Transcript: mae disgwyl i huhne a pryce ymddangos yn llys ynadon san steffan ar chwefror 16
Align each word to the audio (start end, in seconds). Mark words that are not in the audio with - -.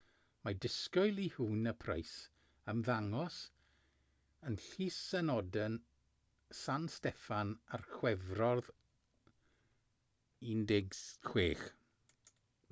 mae 0.47 0.55
disgwyl 0.63 1.19
i 1.23 1.25
huhne 1.33 1.67
a 1.71 1.73
pryce 1.81 2.71
ymddangos 2.73 3.35
yn 4.51 4.57
llys 4.63 4.97
ynadon 5.21 5.77
san 6.61 6.89
steffan 6.95 7.53
ar 7.79 7.85
chwefror 7.93 8.63
16 10.53 11.69